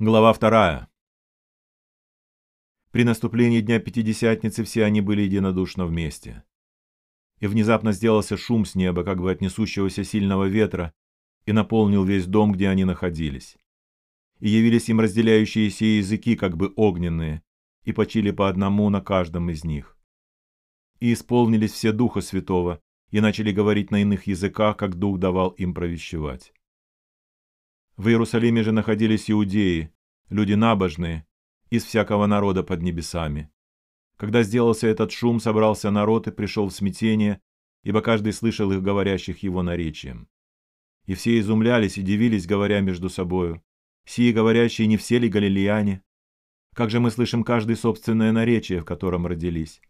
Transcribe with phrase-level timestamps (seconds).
[0.00, 0.88] Глава вторая.
[2.92, 6.44] При наступлении Дня Пятидесятницы все они были единодушно вместе.
[7.40, 10.94] И внезапно сделался шум с неба, как бы от несущегося сильного ветра,
[11.46, 13.56] и наполнил весь дом, где они находились.
[14.38, 17.42] И явились им разделяющиеся языки, как бы огненные,
[17.82, 19.98] и почили по одному на каждом из них.
[21.00, 22.80] И исполнились все Духа Святого,
[23.10, 26.52] и начали говорить на иных языках, как Дух давал им провещевать.
[27.98, 29.92] В Иерусалиме же находились иудеи,
[30.28, 31.26] люди набожные,
[31.68, 33.50] из всякого народа под небесами.
[34.16, 37.40] Когда сделался этот шум, собрался народ и пришел в смятение,
[37.82, 40.28] ибо каждый слышал их говорящих его наречием.
[41.06, 43.64] И все изумлялись и дивились, говоря между собою,
[44.04, 46.04] «Сии говорящие не все ли галилеяне?
[46.76, 49.82] Как же мы слышим каждый собственное наречие, в котором родились?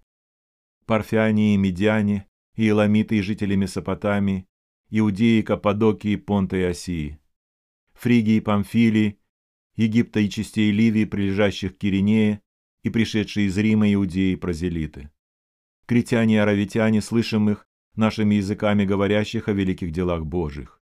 [0.87, 4.47] Парфяне и медиане, и Эламиты и жители Месопотамии,
[4.89, 7.18] Иудеи, Каппадокии, Понта и Осии,
[7.99, 9.19] Фригии, Памфилии,
[9.75, 12.43] Египта и частей Ливии, прилежащих к Киринее,
[12.85, 15.11] и пришедшие из Рима иудеи и прозелиты.
[15.87, 20.81] Критяне и аравитяне, слышим их, нашими языками говорящих о великих делах Божьих.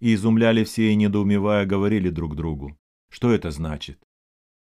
[0.00, 2.78] И изумляли все и, недоумевая, говорили друг другу,
[3.10, 4.02] что это значит.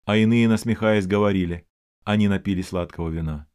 [0.06, 1.66] А иные, насмехаясь, говорили,
[2.04, 3.46] они напили сладкого вина.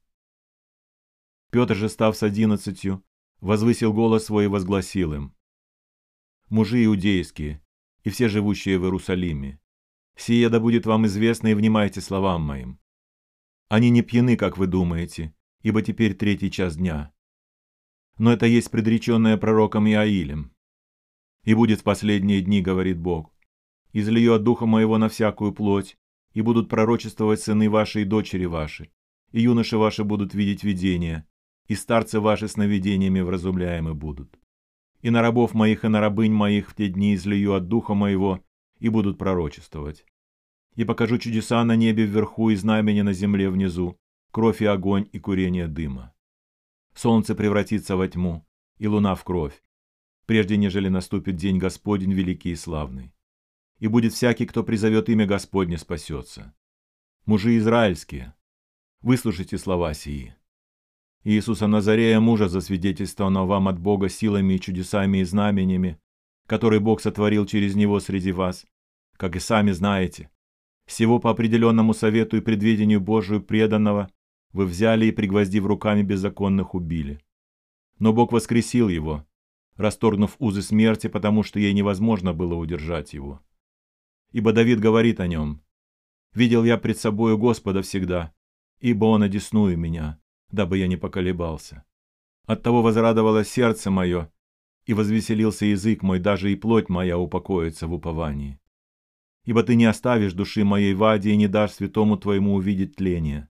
[1.50, 3.03] Петр же, став с одиннадцатью,
[3.41, 5.36] возвысил голос свой и возгласил им.
[6.50, 7.61] «Мужи иудейские,
[8.03, 9.59] и все живущие в Иерусалиме,
[10.16, 12.80] сие да будет вам известно и внимайте словам моим.
[13.67, 17.14] Они не пьяны, как вы думаете, ибо теперь третий час дня.
[18.17, 20.52] Но это есть предреченное пророком Иаилем.
[21.44, 23.31] И будет в последние дни, говорит Бог,
[23.94, 25.97] излию от духа моего на всякую плоть,
[26.34, 28.91] и будут пророчествовать сыны ваши и дочери ваши,
[29.31, 31.28] и юноши ваши будут видеть видения,
[31.67, 34.39] и старцы ваши сновидениями вразумляемы будут.
[35.02, 38.44] И на рабов моих и на рабынь моих в те дни излию от духа моего,
[38.80, 40.06] и будут пророчествовать.
[40.75, 44.00] И покажу чудеса на небе вверху и знамени на земле внизу,
[44.31, 46.14] кровь и огонь и курение дыма.
[46.94, 48.46] Солнце превратится во тьму,
[48.78, 49.63] и луна в кровь,
[50.25, 53.13] прежде нежели наступит день Господень великий и славный.
[53.79, 56.53] И будет всякий, кто призовет имя Господне, спасется.
[57.25, 58.35] Мужи израильские,
[59.01, 60.35] выслушайте слова сии.
[61.25, 66.00] Иисуса Назарея, мужа, засвидетельствованного вам от Бога силами и чудесами и знаменями,
[66.47, 68.66] который Бог сотворил через него среди вас,
[69.18, 70.30] как и сами знаете.
[70.85, 74.09] Всего по определенному совету и предвидению Божию преданного
[74.53, 77.19] вы взяли и, пригвоздив руками беззаконных, убили.
[78.00, 79.28] Но Бог воскресил его,
[79.75, 83.41] расторгнув узы смерти, потому что ей невозможно было удержать его.
[84.31, 85.62] Ибо Давид говорит о нем,
[86.34, 88.34] «Видел я пред собою Господа всегда,
[88.80, 90.18] ибо Он одесную меня,
[90.52, 91.84] дабы я не поколебался.
[92.46, 94.32] Оттого возрадовалось сердце мое,
[94.86, 98.60] и возвеселился язык мой, даже и плоть моя упокоится в уповании.
[99.46, 103.50] Ибо ты не оставишь души моей в аде и не дашь святому твоему увидеть тление.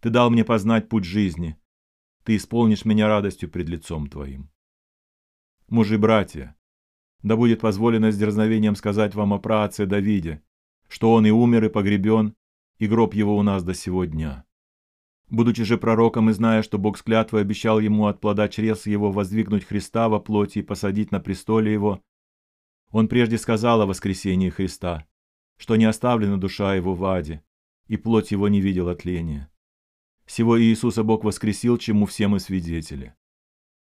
[0.00, 1.56] Ты дал мне познать путь жизни,
[2.24, 4.50] ты исполнишь меня радостью пред лицом твоим.
[5.68, 6.56] Мужи-братья,
[7.22, 10.42] да будет позволено с дерзновением сказать вам о праотце Давиде,
[10.88, 12.34] что он и умер, и погребен,
[12.78, 14.44] и гроб его у нас до сего дня.
[15.32, 19.10] Будучи же пророком и зная, что Бог с клятвой обещал ему от плода чрес его
[19.10, 22.02] воздвигнуть Христа во плоти и посадить на престоле его,
[22.90, 25.06] он прежде сказал о воскресении Христа,
[25.56, 27.42] что не оставлена душа его в аде,
[27.86, 29.50] и плоть его не видела тления.
[30.26, 33.14] Сего Иисуса Бог воскресил, чему все мы свидетели.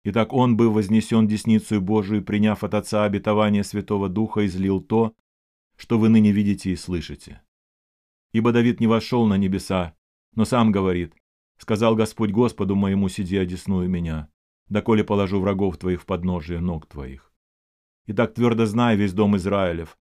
[0.03, 5.16] Итак, Он, был вознесен десницу Божию, приняв от Отца обетование Святого Духа, излил то,
[5.75, 7.41] что вы ныне видите и слышите.
[8.31, 9.96] Ибо Давид не вошел на небеса,
[10.35, 11.16] но сам говорит,
[11.62, 14.30] Сказал Господь Господу моему, сиди одесную меня,
[14.68, 17.32] доколе положу врагов твоих в подножие ног твоих.
[18.08, 20.00] И так твердо знай весь дом Израилев,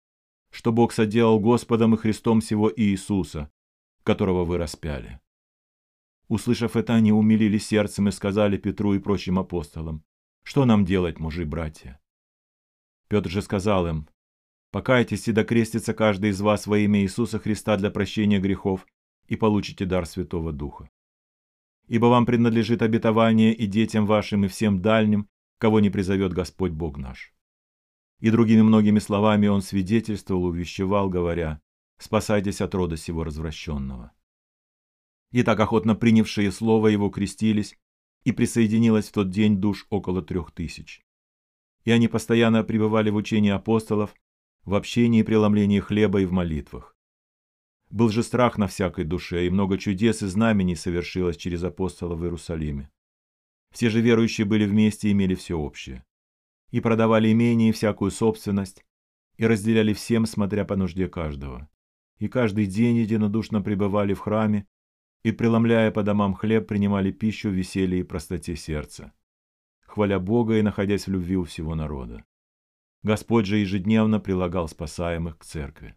[0.51, 3.51] что Бог соделал Господом и Христом всего Иисуса,
[4.05, 5.21] которого вы распяли.
[6.29, 10.03] Услышав это, они умилили сердцем и сказали Петру и прочим апостолам,
[10.43, 12.01] что нам делать, мужи-братья?
[13.09, 14.09] Петр же сказал им,
[14.71, 18.87] покайтесь и докрестится каждый из вас во имя Иисуса Христа для прощения грехов
[19.27, 20.89] и получите дар Святого Духа
[21.91, 25.29] ибо вам принадлежит обетование и детям вашим, и всем дальним,
[25.59, 27.35] кого не призовет Господь Бог наш».
[28.21, 31.61] И другими многими словами он свидетельствовал, увещевал, говоря,
[31.99, 34.13] «Спасайтесь от рода сего развращенного».
[35.33, 37.77] И так охотно принявшие слово его крестились,
[38.23, 41.03] и присоединилось в тот день душ около трех тысяч.
[41.85, 44.15] И они постоянно пребывали в учении апостолов,
[44.65, 46.95] в общении и преломлении хлеба и в молитвах.
[47.91, 52.23] Был же страх на всякой душе, и много чудес и знамений совершилось через апостола в
[52.23, 52.89] Иерусалиме.
[53.73, 56.05] Все же верующие были вместе и имели все общее.
[56.71, 58.85] И продавали имение и всякую собственность,
[59.37, 61.69] и разделяли всем, смотря по нужде каждого.
[62.19, 64.67] И каждый день единодушно пребывали в храме
[65.25, 69.13] и, преломляя по домам хлеб, принимали пищу в веселье и простоте сердца,
[69.81, 72.25] хваля Бога и находясь в любви у всего народа.
[73.03, 75.97] Господь же ежедневно прилагал спасаемых к церкви.